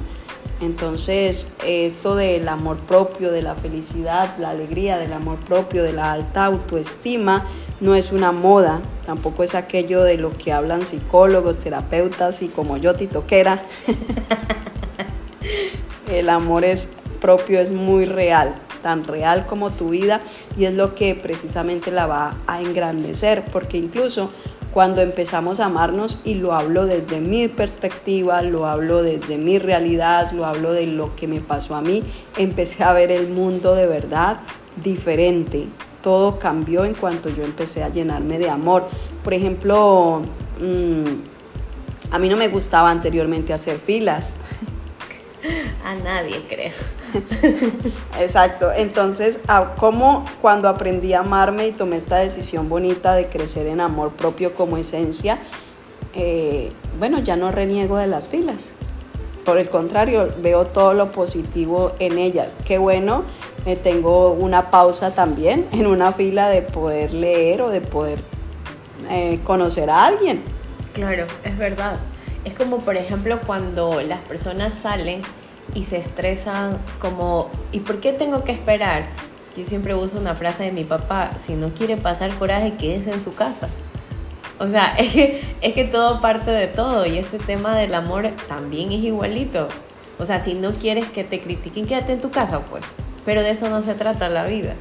Entonces, 0.62 1.54
esto 1.66 2.16
del 2.16 2.48
amor 2.50 2.78
propio, 2.78 3.32
de 3.32 3.42
la 3.42 3.56
felicidad, 3.56 4.38
la 4.38 4.50
alegría, 4.50 4.98
del 4.98 5.14
amor 5.14 5.40
propio, 5.40 5.84
de 5.84 5.94
la 5.94 6.12
alta 6.12 6.46
autoestima, 6.46 7.46
no 7.80 7.96
es 7.96 8.12
una 8.12 8.34
moda, 8.34 8.82
tampoco 9.06 9.44
es 9.44 9.56
aquello 9.56 10.04
de 10.04 10.18
lo 10.18 10.38
que 10.38 10.52
hablan 10.52 10.86
psicólogos, 10.86 11.60
terapeutas 11.60 12.42
y 12.42 12.50
como 12.50 12.76
yo, 12.76 12.96
titoquera. 12.96 13.64
El 16.12 16.30
amor 16.30 16.66
es 16.66 16.90
propio 17.22 17.60
es 17.60 17.72
muy 17.72 18.06
real, 18.06 18.56
tan 18.82 19.04
real 19.04 19.46
como 19.46 19.72
tu 19.72 19.90
vida 19.90 20.22
y 20.58 20.66
es 20.66 20.74
lo 20.74 20.96
que 20.96 21.16
precisamente 21.16 21.92
la 21.92 22.08
va 22.08 22.38
a 22.48 22.62
engrandecer, 22.62 23.46
porque 23.52 23.78
incluso 23.78 24.32
cuando 24.74 25.02
empezamos 25.02 25.60
a 25.60 25.66
amarnos 25.66 26.20
y 26.24 26.36
lo 26.36 26.54
hablo 26.54 26.86
desde 26.86 27.20
mi 27.22 27.48
perspectiva, 27.48 28.42
lo 28.42 28.66
hablo 28.66 29.02
desde 29.02 29.38
mi 29.38 29.58
realidad, 29.58 30.32
lo 30.32 30.46
hablo 30.46 30.74
de 30.74 30.86
lo 30.86 31.16
que 31.16 31.28
me 31.28 31.40
pasó 31.40 31.76
a 31.76 31.82
mí, 31.82 32.04
empecé 32.38 32.84
a 32.84 32.94
ver 32.94 33.12
el 33.12 33.30
mundo 33.30 33.76
de 33.76 33.88
verdad 33.88 34.40
diferente. 34.84 35.68
Todo 36.02 36.40
cambió 36.40 36.86
en 36.86 36.94
cuanto 36.94 37.30
yo 37.30 37.44
empecé 37.44 37.84
a 37.84 37.90
llenarme 37.90 38.40
de 38.40 38.50
amor. 38.50 38.88
Por 39.24 39.34
ejemplo, 39.34 40.22
mm, 40.60 42.12
a 42.12 42.20
mí 42.20 42.30
no 42.30 42.38
me 42.38 42.48
gustaba 42.48 42.90
anteriormente 42.90 43.54
hacer 43.54 43.78
filas. 43.78 44.36
A 45.84 45.96
nadie, 45.96 46.44
creo. 46.48 46.74
Exacto. 48.20 48.72
Entonces, 48.72 49.40
como 49.78 50.26
cuando 50.42 50.70
aprendí 50.70 51.14
a 51.14 51.20
amarme 51.20 51.68
y 51.68 51.72
tomé 51.72 51.98
esta 51.98 52.18
decisión 52.18 52.70
bonita 52.70 53.14
de 53.14 53.28
crecer 53.28 53.68
en 53.68 53.82
amor 53.82 54.12
propio 54.12 54.54
como 54.54 54.78
esencia, 54.78 55.40
eh, 56.14 56.72
bueno, 56.98 57.20
ya 57.20 57.36
no 57.36 57.52
reniego 57.52 57.98
de 57.98 58.08
las 58.08 58.28
filas. 58.28 58.76
Por 59.46 59.58
el 59.58 59.70
contrario, 59.70 60.30
veo 60.42 60.66
todo 60.66 60.94
lo 60.94 61.12
positivo 61.12 61.94
en 62.00 62.18
ellas. 62.18 62.54
Qué 62.66 62.78
bueno, 62.78 63.24
me 63.66 63.76
tengo 63.76 64.32
una 64.32 64.70
pausa 64.70 65.12
también 65.12 65.68
en 65.72 65.88
una 65.88 66.12
fila 66.12 66.50
de 66.50 66.62
poder 66.62 67.14
leer 67.14 67.62
o 67.62 67.70
de 67.70 67.82
poder 67.82 68.20
eh, 69.10 69.40
conocer 69.44 69.90
a 69.90 70.06
alguien. 70.06 70.44
Claro, 70.94 71.26
es 71.44 71.58
verdad. 71.58 71.98
Es 72.46 72.54
como 72.54 72.80
por 72.80 72.96
ejemplo 72.96 73.40
cuando 73.46 74.02
las 74.02 74.20
personas 74.20 74.74
salen 74.74 75.22
y 75.74 75.86
se 75.86 75.98
estresan 75.98 76.78
como, 77.00 77.50
¿y 77.72 77.80
por 77.82 78.00
qué 78.00 78.14
tengo 78.14 78.44
que 78.44 78.52
esperar? 78.52 79.08
Yo 79.56 79.66
siempre 79.66 79.96
uso 79.96 80.18
una 80.18 80.36
frase 80.36 80.64
de 80.64 80.72
mi 80.72 80.84
papá, 80.84 81.32
si 81.44 81.54
no 81.54 81.74
quiere 81.74 81.98
pasar 81.98 82.34
coraje, 82.36 82.76
quédese 82.76 83.12
en 83.12 83.22
su 83.22 83.34
casa. 83.34 83.68
O 84.60 84.68
sea, 84.68 84.96
es 84.98 85.12
que, 85.12 85.56
es 85.62 85.74
que 85.74 85.86
todo 85.86 86.22
parte 86.22 86.52
de 86.52 86.68
todo 86.68 87.06
y 87.06 87.18
este 87.18 87.38
tema 87.38 87.78
del 87.78 87.94
amor 87.96 88.30
también 88.48 88.92
es 88.92 89.04
igualito. 89.04 89.68
O 90.18 90.26
sea, 90.26 90.40
si 90.40 90.54
no 90.54 90.72
quieres 90.72 91.10
que 91.10 91.24
te 91.24 91.42
critiquen, 91.42 91.86
quédate 91.86 92.14
en 92.14 92.22
tu 92.22 92.30
casa, 92.30 92.60
pues. 92.62 92.84
Pero 93.26 93.42
de 93.42 93.52
eso 93.52 93.70
no 93.70 93.82
se 93.82 93.96
trata 93.96 94.30
la 94.30 94.46
vida. 94.46 94.76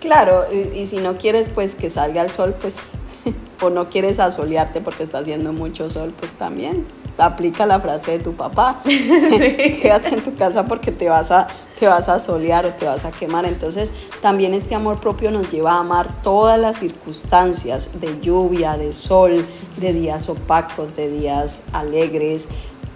Claro, 0.00 0.46
y, 0.52 0.78
y 0.78 0.86
si 0.86 0.98
no 0.98 1.16
quieres 1.16 1.48
pues 1.48 1.74
que 1.74 1.90
salga 1.90 2.22
el 2.22 2.30
sol, 2.30 2.54
pues, 2.60 2.92
o 3.60 3.70
no 3.70 3.88
quieres 3.90 4.20
asolearte 4.20 4.80
porque 4.80 5.02
está 5.02 5.18
haciendo 5.18 5.52
mucho 5.52 5.90
sol, 5.90 6.14
pues 6.18 6.34
también 6.34 6.86
aplica 7.18 7.66
la 7.66 7.80
frase 7.80 8.12
de 8.12 8.18
tu 8.20 8.34
papá, 8.34 8.80
quédate 8.84 10.14
en 10.14 10.22
tu 10.22 10.34
casa 10.34 10.66
porque 10.66 10.92
te 10.92 11.08
vas, 11.08 11.30
a, 11.30 11.48
te 11.78 11.86
vas 11.86 12.08
a 12.08 12.20
solear 12.20 12.66
o 12.66 12.70
te 12.70 12.86
vas 12.86 13.04
a 13.04 13.10
quemar. 13.10 13.44
Entonces 13.44 13.92
también 14.20 14.54
este 14.54 14.74
amor 14.74 15.00
propio 15.00 15.30
nos 15.30 15.50
lleva 15.50 15.72
a 15.72 15.80
amar 15.80 16.22
todas 16.22 16.58
las 16.58 16.76
circunstancias 16.76 18.00
de 18.00 18.20
lluvia, 18.20 18.76
de 18.76 18.92
sol, 18.92 19.44
de 19.78 19.92
días 19.92 20.28
opacos, 20.28 20.96
de 20.96 21.10
días 21.10 21.64
alegres. 21.72 22.48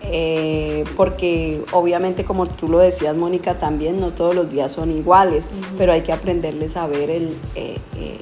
Eh, 0.04 0.82
porque 0.96 1.64
obviamente 1.70 2.24
como 2.24 2.46
tú 2.46 2.66
lo 2.66 2.80
decías 2.80 3.14
Mónica 3.14 3.60
también 3.60 4.00
no 4.00 4.10
todos 4.10 4.34
los 4.34 4.50
días 4.50 4.72
son 4.72 4.90
iguales 4.90 5.48
pero 5.78 5.92
hay 5.92 6.02
que 6.02 6.10
aprenderles 6.10 6.76
a 6.76 6.88
ver 6.88 7.08
el, 7.08 7.28
eh, 7.54 7.78
eh, 7.96 8.20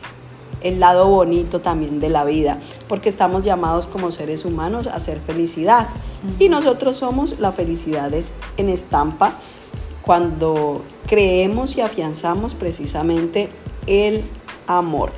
el 0.62 0.80
lado 0.80 1.08
bonito 1.08 1.60
también 1.60 2.00
de 2.00 2.08
la 2.08 2.24
vida, 2.24 2.58
porque 2.88 3.08
estamos 3.08 3.44
llamados 3.44 3.86
como 3.86 4.10
seres 4.12 4.44
humanos 4.44 4.86
a 4.86 4.98
ser 5.00 5.20
felicidad. 5.20 5.88
Y 6.38 6.48
nosotros 6.48 6.96
somos 6.96 7.38
la 7.38 7.52
felicidad 7.52 8.10
en 8.56 8.68
estampa 8.68 9.38
cuando 10.02 10.82
creemos 11.06 11.76
y 11.76 11.80
afianzamos 11.80 12.54
precisamente 12.54 13.48
el 13.86 14.22
amor. 14.66 15.12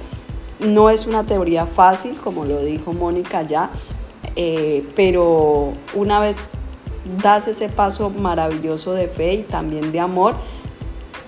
No 0.61 0.91
es 0.91 1.07
una 1.07 1.25
teoría 1.25 1.67
fácil, 1.67 2.17
como 2.17 2.45
lo 2.45 2.63
dijo 2.63 2.93
Mónica 2.93 3.43
ya, 3.43 3.71
eh, 4.37 4.87
pero 4.95 5.73
una 5.95 6.21
vez 6.21 6.39
das 7.23 7.49
ese 7.49 7.69
paso 7.69 8.11
maravilloso 8.11 8.93
de 8.93 9.09
fe 9.09 9.35
y 9.35 9.43
también 9.43 9.93
de 9.93 10.01
amor, 10.01 10.37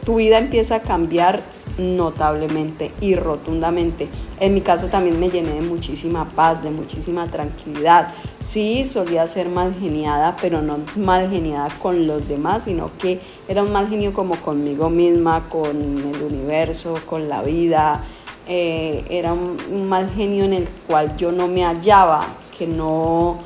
tu 0.04 0.16
vida 0.16 0.38
empieza 0.38 0.76
a 0.76 0.83
cambiar 0.83 1.42
notablemente 1.78 2.93
y 3.00 3.14
rotundamente. 3.14 4.09
En 4.40 4.54
mi 4.54 4.61
caso 4.61 4.87
también 4.87 5.19
me 5.19 5.31
llené 5.31 5.54
de 5.54 5.61
muchísima 5.61 6.28
paz, 6.28 6.62
de 6.62 6.71
muchísima 6.71 7.26
tranquilidad. 7.28 8.14
Sí, 8.40 8.87
solía 8.87 9.26
ser 9.26 9.49
mal 9.49 9.75
geniada, 9.75 10.37
pero 10.40 10.62
no 10.62 10.78
mal 10.97 11.31
geniada 11.31 11.69
con 11.83 12.07
los 12.07 12.28
demás, 12.28 12.64
sino 12.64 12.90
que 12.99 13.21
era 13.49 13.62
un 13.62 13.73
mal 13.73 13.88
genio 13.88 14.12
como 14.12 14.37
conmigo 14.37 14.90
misma, 14.90 15.49
con 15.49 15.76
el 15.76 16.23
universo, 16.23 16.99
con 17.07 17.28
la 17.28 17.43
vida. 17.43 18.04
Eh, 18.47 19.04
era 19.09 19.33
un, 19.33 19.57
un 19.71 19.88
mal 19.88 20.11
genio 20.11 20.45
en 20.45 20.52
el 20.52 20.69
cual 20.87 21.16
yo 21.16 21.33
no 21.33 21.49
me 21.49 21.64
hallaba, 21.64 22.26
que 22.57 22.66
no, 22.66 23.38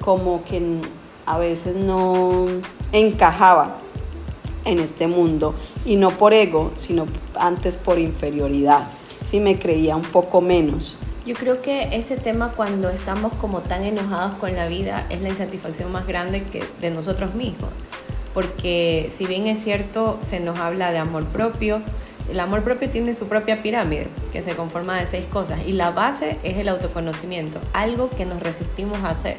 como 0.00 0.42
que 0.44 0.60
a 1.26 1.38
veces 1.38 1.76
no 1.76 2.46
encajaba 2.92 3.78
en 4.64 4.78
este 4.78 5.06
mundo 5.06 5.54
y 5.84 5.96
no 5.96 6.10
por 6.10 6.32
ego, 6.32 6.72
sino 6.76 7.06
antes 7.34 7.76
por 7.76 7.98
inferioridad. 7.98 8.88
Si 9.22 9.40
me 9.40 9.58
creía 9.58 9.96
un 9.96 10.02
poco 10.02 10.40
menos. 10.40 10.98
Yo 11.24 11.34
creo 11.34 11.62
que 11.62 11.96
ese 11.96 12.16
tema 12.16 12.52
cuando 12.56 12.90
estamos 12.90 13.32
como 13.34 13.60
tan 13.60 13.84
enojados 13.84 14.34
con 14.34 14.54
la 14.56 14.66
vida 14.66 15.06
es 15.08 15.22
la 15.22 15.28
insatisfacción 15.28 15.92
más 15.92 16.06
grande 16.06 16.42
que 16.42 16.64
de 16.80 16.90
nosotros 16.90 17.34
mismos. 17.34 17.70
Porque 18.34 19.10
si 19.12 19.26
bien 19.26 19.46
es 19.46 19.62
cierto, 19.62 20.18
se 20.22 20.40
nos 20.40 20.58
habla 20.58 20.90
de 20.90 20.98
amor 20.98 21.26
propio, 21.26 21.82
el 22.30 22.40
amor 22.40 22.62
propio 22.62 22.88
tiene 22.88 23.14
su 23.14 23.26
propia 23.26 23.62
pirámide, 23.62 24.08
que 24.32 24.42
se 24.42 24.54
conforma 24.54 24.98
de 24.98 25.06
seis 25.06 25.26
cosas, 25.26 25.60
y 25.66 25.72
la 25.72 25.90
base 25.90 26.38
es 26.42 26.56
el 26.56 26.68
autoconocimiento, 26.68 27.60
algo 27.72 28.10
que 28.10 28.24
nos 28.24 28.40
resistimos 28.40 28.98
a 29.00 29.10
hacer, 29.10 29.36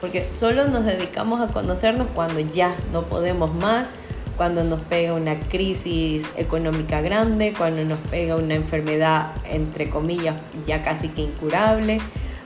porque 0.00 0.32
solo 0.32 0.68
nos 0.68 0.84
dedicamos 0.84 1.40
a 1.40 1.52
conocernos 1.52 2.08
cuando 2.14 2.40
ya 2.40 2.74
no 2.92 3.02
podemos 3.02 3.52
más, 3.54 3.88
cuando 4.36 4.64
nos 4.64 4.80
pega 4.82 5.14
una 5.14 5.38
crisis 5.40 6.26
económica 6.36 7.00
grande, 7.00 7.52
cuando 7.56 7.84
nos 7.84 7.98
pega 7.98 8.36
una 8.36 8.54
enfermedad, 8.54 9.32
entre 9.48 9.90
comillas, 9.90 10.36
ya 10.66 10.82
casi 10.82 11.08
que 11.08 11.22
incurable, 11.22 11.98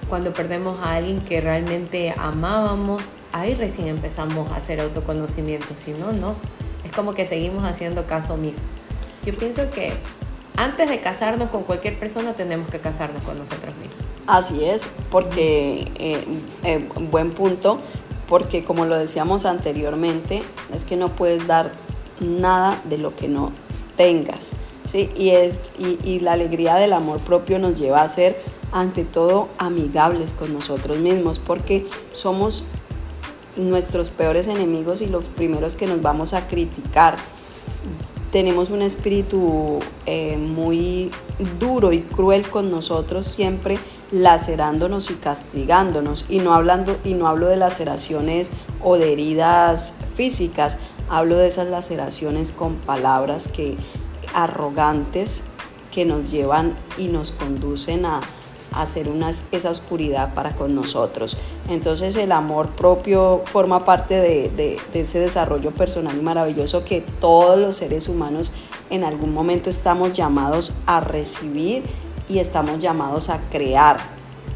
cuando 0.08 0.32
perdemos 0.32 0.80
a 0.80 0.94
alguien 0.94 1.20
que 1.20 1.40
realmente 1.40 2.14
amábamos, 2.16 3.12
ahí 3.32 3.54
recién 3.54 3.88
empezamos 3.88 4.50
a 4.52 4.56
hacer 4.56 4.80
autoconocimiento, 4.80 5.68
si 5.76 5.92
no, 5.92 6.12
no. 6.12 6.34
Es 6.84 6.92
como 6.92 7.12
que 7.12 7.26
seguimos 7.26 7.64
haciendo 7.64 8.06
caso 8.06 8.34
omiso. 8.34 8.62
Yo 9.24 9.34
pienso 9.34 9.70
que 9.70 9.92
antes 10.56 10.88
de 10.88 11.00
casarnos 11.00 11.50
con 11.50 11.64
cualquier 11.64 11.98
persona 11.98 12.32
tenemos 12.32 12.68
que 12.68 12.80
casarnos 12.80 13.22
con 13.22 13.38
nosotros 13.38 13.74
mismos. 13.76 13.96
Así 14.26 14.64
es, 14.64 14.90
porque, 15.10 15.90
eh, 15.98 16.24
eh, 16.64 16.88
buen 17.10 17.30
punto, 17.32 17.80
porque 18.28 18.64
como 18.64 18.84
lo 18.84 18.96
decíamos 18.98 19.44
anteriormente, 19.44 20.42
es 20.74 20.84
que 20.84 20.96
no 20.96 21.16
puedes 21.16 21.46
dar 21.46 21.72
nada 22.20 22.80
de 22.88 22.98
lo 22.98 23.16
que 23.16 23.28
no 23.28 23.52
tengas. 23.96 24.52
¿sí? 24.84 25.08
Y, 25.16 25.30
es, 25.30 25.58
y, 25.78 25.98
y 26.08 26.20
la 26.20 26.32
alegría 26.32 26.76
del 26.76 26.92
amor 26.92 27.20
propio 27.20 27.58
nos 27.58 27.78
lleva 27.78 28.02
a 28.02 28.08
ser, 28.08 28.40
ante 28.70 29.04
todo, 29.04 29.48
amigables 29.58 30.34
con 30.34 30.52
nosotros 30.52 30.98
mismos, 30.98 31.38
porque 31.38 31.86
somos 32.12 32.64
nuestros 33.56 34.10
peores 34.10 34.46
enemigos 34.46 35.02
y 35.02 35.06
los 35.06 35.24
primeros 35.24 35.74
que 35.74 35.86
nos 35.86 36.02
vamos 36.02 36.34
a 36.34 36.46
criticar. 36.46 37.16
Tenemos 38.30 38.70
un 38.70 38.82
espíritu 38.82 39.78
eh, 40.04 40.36
muy 40.36 41.10
duro 41.58 41.92
y 41.92 42.02
cruel 42.02 42.48
con 42.48 42.70
nosotros, 42.70 43.26
siempre 43.26 43.78
lacerándonos 44.10 45.10
y 45.10 45.14
castigándonos. 45.14 46.26
Y 46.28 46.38
no, 46.38 46.52
hablando, 46.52 46.98
y 47.04 47.14
no 47.14 47.26
hablo 47.26 47.48
de 47.48 47.56
laceraciones 47.56 48.50
o 48.82 48.98
de 48.98 49.12
heridas 49.12 49.94
físicas, 50.14 50.78
hablo 51.08 51.36
de 51.36 51.46
esas 51.46 51.68
laceraciones 51.68 52.52
con 52.52 52.74
palabras 52.76 53.48
que 53.48 53.76
arrogantes 54.34 55.42
que 55.90 56.04
nos 56.04 56.30
llevan 56.30 56.76
y 56.98 57.08
nos 57.08 57.32
conducen 57.32 58.04
a, 58.04 58.20
hacer 58.72 59.08
una, 59.08 59.30
esa 59.30 59.70
oscuridad 59.70 60.34
para 60.34 60.56
con 60.56 60.74
nosotros. 60.74 61.36
Entonces 61.68 62.16
el 62.16 62.32
amor 62.32 62.68
propio 62.70 63.42
forma 63.46 63.84
parte 63.84 64.14
de, 64.14 64.50
de, 64.50 64.78
de, 64.92 65.00
ese 65.00 65.20
desarrollo 65.20 65.72
personal 65.72 66.16
y 66.16 66.22
maravilloso 66.22 66.84
que 66.84 67.00
todos 67.20 67.58
los 67.58 67.76
seres 67.76 68.08
humanos 68.08 68.52
en 68.90 69.04
algún 69.04 69.32
momento 69.32 69.70
estamos 69.70 70.14
llamados 70.14 70.74
a 70.86 71.00
recibir 71.00 71.84
y 72.28 72.38
estamos 72.38 72.78
llamados 72.78 73.30
a 73.30 73.40
crear, 73.50 73.98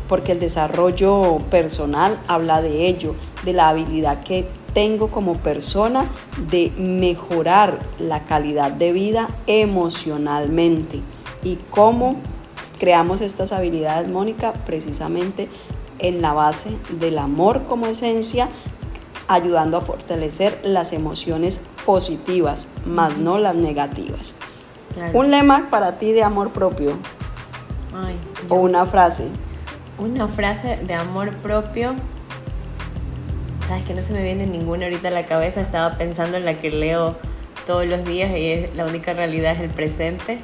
porque 0.08 0.32
el 0.32 0.40
desarrollo 0.40 1.38
personal 1.50 2.18
habla 2.28 2.60
de 2.60 2.86
ello, 2.86 3.14
de 3.44 3.52
la 3.52 3.68
habilidad 3.68 4.22
que 4.22 4.46
tengo 4.74 5.10
como 5.10 5.36
persona 5.36 6.06
de 6.50 6.72
mejorar 6.76 7.80
la 7.98 8.24
calidad 8.24 8.72
de 8.72 8.92
vida 8.92 9.28
emocionalmente 9.46 11.00
y 11.42 11.56
cómo 11.70 12.16
creamos 12.82 13.20
estas 13.20 13.52
habilidades, 13.52 14.10
Mónica, 14.10 14.54
precisamente 14.66 15.48
en 16.00 16.20
la 16.20 16.32
base 16.32 16.76
del 16.98 17.18
amor 17.18 17.62
como 17.68 17.86
esencia, 17.86 18.48
ayudando 19.28 19.76
a 19.76 19.82
fortalecer 19.82 20.58
las 20.64 20.92
emociones 20.92 21.60
positivas, 21.86 22.66
más 22.84 23.18
no 23.18 23.38
las 23.38 23.54
negativas. 23.54 24.34
Claro. 24.94 25.16
Un 25.16 25.30
lema 25.30 25.70
para 25.70 25.96
ti 25.96 26.10
de 26.10 26.24
amor 26.24 26.52
propio. 26.52 26.98
Ay, 27.94 28.16
o 28.48 28.56
una 28.56 28.84
frase. 28.84 29.28
Una 29.96 30.26
frase 30.26 30.80
de 30.84 30.94
amor 30.94 31.36
propio. 31.36 31.94
Sabes 33.68 33.84
que 33.84 33.94
no 33.94 34.02
se 34.02 34.12
me 34.12 34.24
viene 34.24 34.48
ninguna 34.48 34.86
ahorita 34.86 35.06
a 35.06 35.12
la 35.12 35.26
cabeza. 35.26 35.60
Estaba 35.60 35.98
pensando 35.98 36.36
en 36.36 36.44
la 36.44 36.58
que 36.58 36.72
leo 36.72 37.14
todos 37.64 37.86
los 37.86 38.04
días 38.04 38.36
y 38.36 38.50
es, 38.50 38.76
la 38.76 38.86
única 38.86 39.12
realidad 39.12 39.52
es 39.52 39.60
el 39.60 39.70
presente. 39.70 40.40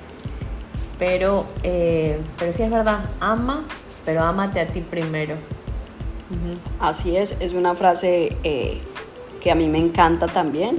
Pero, 0.98 1.46
eh, 1.62 2.20
pero 2.38 2.52
sí 2.52 2.62
es 2.62 2.70
verdad, 2.70 3.10
ama, 3.20 3.64
pero 4.04 4.22
ámate 4.22 4.60
a 4.60 4.66
ti 4.66 4.80
primero. 4.80 5.34
Uh 5.34 6.34
-huh. 6.34 6.58
Así 6.80 7.16
es, 7.16 7.36
es 7.40 7.52
una 7.52 7.74
frase 7.74 8.36
eh, 8.42 8.80
que 9.40 9.50
a 9.50 9.54
mí 9.54 9.68
me 9.68 9.78
encanta 9.78 10.26
también. 10.26 10.78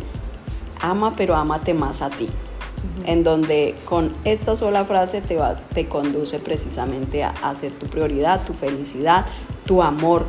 Ama, 0.81 1.13
pero 1.15 1.35
ámate 1.35 1.73
más 1.73 2.01
a 2.01 2.09
ti. 2.09 2.25
Uh 2.25 2.27
-huh. 2.27 3.09
En 3.09 3.23
donde 3.23 3.75
con 3.85 4.15
esta 4.25 4.55
sola 4.57 4.85
frase 4.85 5.21
te, 5.21 5.35
va, 5.35 5.55
te 5.55 5.87
conduce 5.87 6.39
precisamente 6.39 7.23
a, 7.23 7.55
ser 7.55 7.71
tu 7.73 7.87
prioridad, 7.87 8.45
tu 8.45 8.53
felicidad, 8.53 9.25
tu 9.65 9.81
amor, 9.81 10.25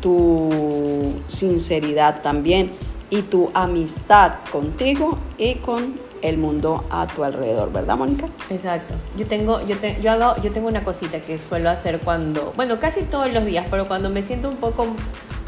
tu 0.00 1.14
sinceridad 1.26 2.22
también 2.22 2.72
y 3.10 3.22
tu 3.22 3.50
amistad 3.54 4.34
contigo 4.50 5.18
y 5.36 5.56
con 5.56 5.94
el 6.22 6.38
mundo 6.38 6.84
a 6.90 7.06
tu 7.06 7.24
alrededor, 7.24 7.72
¿verdad, 7.72 7.96
Mónica? 7.96 8.26
Exacto. 8.50 8.94
Yo 9.16 9.26
tengo, 9.26 9.64
yo, 9.66 9.76
te, 9.76 10.00
yo, 10.02 10.12
hago, 10.12 10.40
yo 10.42 10.52
tengo 10.52 10.68
una 10.68 10.84
cosita 10.84 11.20
que 11.20 11.38
suelo 11.38 11.70
hacer 11.70 12.00
cuando, 12.00 12.52
bueno, 12.56 12.78
casi 12.80 13.02
todos 13.02 13.32
los 13.32 13.44
días, 13.44 13.66
pero 13.70 13.86
cuando 13.88 14.10
me 14.10 14.22
siento 14.22 14.48
un 14.48 14.56
poco, 14.56 14.86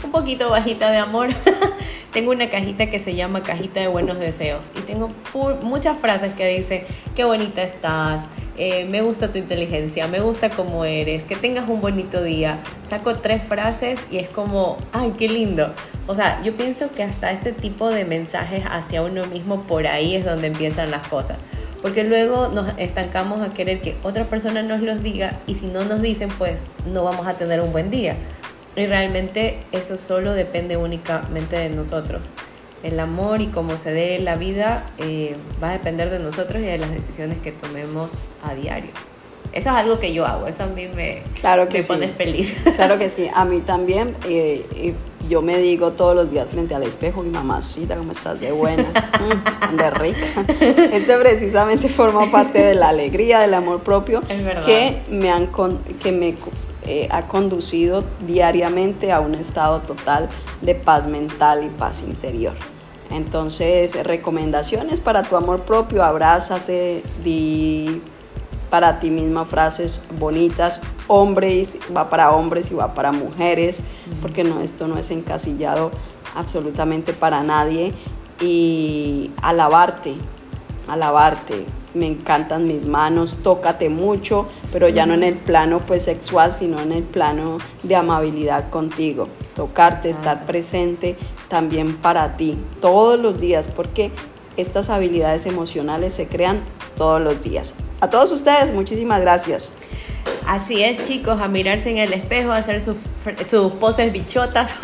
un 0.04 0.10
poquito 0.10 0.50
bajita 0.50 0.90
de 0.90 0.98
amor, 0.98 1.28
tengo 2.12 2.30
una 2.30 2.50
cajita 2.50 2.90
que 2.90 3.00
se 3.00 3.14
llama 3.14 3.42
cajita 3.42 3.80
de 3.80 3.88
buenos 3.88 4.18
deseos 4.18 4.66
y 4.76 4.80
tengo 4.80 5.10
muchas 5.62 5.98
frases 5.98 6.34
que 6.34 6.46
dicen, 6.48 6.84
qué 7.14 7.24
bonita 7.24 7.62
estás, 7.62 8.22
eh, 8.58 8.84
me 8.84 9.00
gusta 9.00 9.32
tu 9.32 9.38
inteligencia, 9.38 10.06
me 10.08 10.20
gusta 10.20 10.50
cómo 10.50 10.84
eres, 10.84 11.24
que 11.24 11.36
tengas 11.36 11.68
un 11.68 11.80
bonito 11.80 12.22
día. 12.22 12.60
Saco 12.88 13.16
tres 13.16 13.42
frases 13.42 14.00
y 14.10 14.18
es 14.18 14.28
como, 14.28 14.76
ay, 14.92 15.14
qué 15.18 15.28
lindo. 15.28 15.72
O 16.06 16.14
sea, 16.14 16.42
yo 16.42 16.56
pienso 16.56 16.92
que 16.92 17.02
hasta 17.02 17.32
este 17.32 17.52
tipo 17.52 17.88
de 17.90 18.04
mensajes 18.04 18.64
hacia 18.70 19.02
uno 19.02 19.24
mismo, 19.26 19.62
por 19.62 19.86
ahí 19.86 20.16
es 20.16 20.24
donde 20.24 20.48
empiezan 20.48 20.90
las 20.90 21.06
cosas. 21.08 21.38
Porque 21.80 22.04
luego 22.04 22.48
nos 22.48 22.72
estancamos 22.78 23.40
a 23.40 23.52
querer 23.52 23.80
que 23.80 23.96
otra 24.02 24.24
persona 24.24 24.62
nos 24.62 24.82
los 24.82 25.02
diga 25.02 25.40
y 25.46 25.54
si 25.54 25.66
no 25.66 25.84
nos 25.84 26.00
dicen, 26.00 26.28
pues 26.38 26.60
no 26.86 27.04
vamos 27.04 27.26
a 27.26 27.34
tener 27.34 27.60
un 27.60 27.72
buen 27.72 27.90
día. 27.90 28.16
Y 28.76 28.86
realmente 28.86 29.58
eso 29.72 29.98
solo 29.98 30.32
depende 30.32 30.76
únicamente 30.76 31.58
de 31.58 31.70
nosotros 31.70 32.22
el 32.82 32.98
amor 33.00 33.40
y 33.40 33.48
cómo 33.48 33.78
se 33.78 33.92
dé 33.92 34.18
la 34.18 34.36
vida 34.36 34.86
eh, 34.98 35.36
va 35.62 35.70
a 35.70 35.72
depender 35.72 36.10
de 36.10 36.18
nosotros 36.18 36.62
y 36.62 36.66
de 36.66 36.78
las 36.78 36.90
decisiones 36.90 37.38
que 37.38 37.52
tomemos 37.52 38.10
a 38.42 38.54
diario. 38.54 38.90
Eso 39.52 39.68
es 39.68 39.76
algo 39.76 40.00
que 40.00 40.14
yo 40.14 40.26
hago, 40.26 40.46
eso 40.46 40.62
a 40.62 40.66
mí 40.66 40.88
me, 40.94 41.22
claro 41.38 41.68
que 41.68 41.78
me 41.78 41.82
sí. 41.82 41.92
pone 41.92 42.08
feliz. 42.08 42.56
Claro 42.76 42.98
que 42.98 43.08
sí, 43.10 43.28
a 43.32 43.44
mí 43.44 43.60
también. 43.60 44.14
Eh, 44.26 44.94
yo 45.28 45.40
me 45.40 45.58
digo 45.58 45.92
todos 45.92 46.16
los 46.16 46.30
días 46.30 46.48
frente 46.48 46.74
al 46.74 46.82
espejo, 46.82 47.22
mi 47.22 47.30
mamacita, 47.30 47.96
¿cómo 47.96 48.12
estás 48.12 48.40
de 48.40 48.52
buena? 48.52 48.92
Mm, 49.22 49.76
de 49.76 49.90
rica. 49.90 50.44
Este 50.92 51.16
precisamente 51.16 51.88
forma 51.88 52.28
parte 52.30 52.60
de 52.60 52.74
la 52.74 52.88
alegría, 52.88 53.38
del 53.40 53.54
amor 53.54 53.82
propio 53.82 54.20
que 54.66 55.00
me, 55.08 55.30
han 55.30 55.46
con, 55.46 55.78
que 55.78 56.10
me 56.10 56.34
eh, 56.84 57.08
ha 57.10 57.28
conducido 57.28 58.04
diariamente 58.26 59.12
a 59.12 59.20
un 59.20 59.34
estado 59.34 59.82
total 59.82 60.28
de 60.60 60.74
paz 60.74 61.06
mental 61.06 61.64
y 61.64 61.68
paz 61.68 62.02
interior. 62.02 62.54
Entonces, 63.10 64.02
recomendaciones 64.04 65.00
para 65.00 65.22
tu 65.22 65.36
amor 65.36 65.62
propio, 65.62 66.02
abrázate, 66.02 67.02
di 67.22 68.00
para 68.70 69.00
ti 69.00 69.10
misma 69.10 69.44
frases 69.44 70.08
bonitas, 70.18 70.80
hombres, 71.06 71.78
va 71.94 72.08
para 72.08 72.32
hombres 72.32 72.70
y 72.70 72.74
va 72.74 72.94
para 72.94 73.12
mujeres, 73.12 73.82
porque 74.22 74.44
no, 74.44 74.62
esto 74.62 74.88
no 74.88 74.96
es 74.96 75.10
encasillado 75.10 75.90
absolutamente 76.34 77.12
para 77.12 77.42
nadie. 77.42 77.92
Y 78.40 79.30
alabarte, 79.42 80.16
alabarte, 80.88 81.66
me 81.94 82.06
encantan 82.06 82.66
mis 82.66 82.86
manos, 82.86 83.38
tócate 83.42 83.88
mucho, 83.88 84.48
pero 84.72 84.88
ya 84.88 85.06
no 85.06 85.14
en 85.14 85.22
el 85.22 85.36
plano 85.36 85.80
pues 85.80 86.04
sexual, 86.04 86.54
sino 86.54 86.80
en 86.80 86.92
el 86.92 87.02
plano 87.02 87.58
de 87.82 87.96
amabilidad 87.96 88.70
contigo. 88.70 89.28
Tocarte, 89.54 90.08
estar 90.08 90.46
presente 90.46 91.16
también 91.48 91.96
para 91.96 92.36
ti 92.36 92.58
todos 92.80 93.18
los 93.18 93.40
días, 93.40 93.68
porque 93.68 94.10
estas 94.56 94.90
habilidades 94.90 95.46
emocionales 95.46 96.12
se 96.12 96.26
crean 96.26 96.62
todos 96.96 97.20
los 97.20 97.42
días. 97.42 97.74
A 98.00 98.10
todos 98.10 98.32
ustedes, 98.32 98.72
muchísimas 98.72 99.20
gracias. 99.20 99.74
Así 100.46 100.82
es, 100.82 101.04
chicos, 101.06 101.40
a 101.40 101.48
mirarse 101.48 101.90
en 101.90 101.98
el 101.98 102.12
espejo, 102.12 102.52
a 102.52 102.56
hacer 102.56 102.82
sus, 102.82 102.96
sus 103.50 103.72
poses 103.72 104.12
bichotas. 104.12 104.74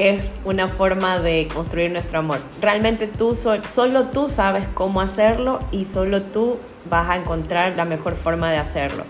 que 0.00 0.16
es 0.16 0.30
una 0.46 0.66
forma 0.66 1.18
de 1.18 1.46
construir 1.52 1.90
nuestro 1.90 2.20
amor. 2.20 2.38
Realmente 2.62 3.06
tú, 3.06 3.34
solo 3.36 4.04
tú 4.04 4.30
sabes 4.30 4.64
cómo 4.72 5.02
hacerlo 5.02 5.60
y 5.72 5.84
solo 5.84 6.22
tú 6.22 6.56
vas 6.88 7.10
a 7.10 7.16
encontrar 7.16 7.76
la 7.76 7.84
mejor 7.84 8.16
forma 8.16 8.50
de 8.50 8.56
hacerlo. 8.56 9.04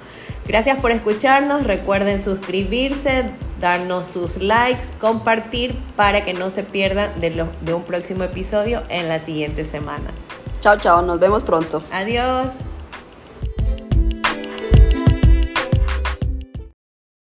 Gracias 0.48 0.80
por 0.80 0.90
escucharnos, 0.90 1.62
recuerden 1.62 2.20
suscribirse, 2.20 3.30
darnos 3.60 4.08
sus 4.08 4.38
likes, 4.38 4.82
compartir 5.00 5.78
para 5.94 6.24
que 6.24 6.34
no 6.34 6.50
se 6.50 6.64
pierdan 6.64 7.20
de, 7.20 7.30
lo, 7.30 7.46
de 7.60 7.72
un 7.72 7.84
próximo 7.84 8.24
episodio 8.24 8.82
en 8.88 9.08
la 9.08 9.20
siguiente 9.20 9.64
semana. 9.64 10.10
Chao, 10.58 10.76
chao, 10.76 11.02
nos 11.02 11.20
vemos 11.20 11.44
pronto. 11.44 11.80
Adiós. 11.92 12.48